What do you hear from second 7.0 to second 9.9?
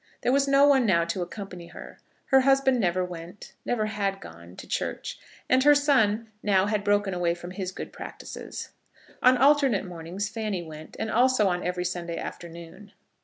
away from his good practices. On alternate